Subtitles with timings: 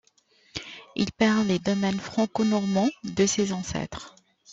[0.95, 4.15] Il perd les domaines franco-normands de ses ancêtres.